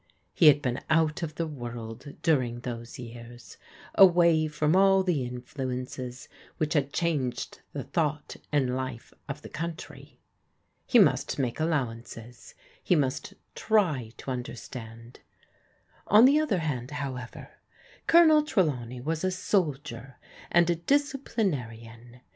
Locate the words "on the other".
16.07-16.57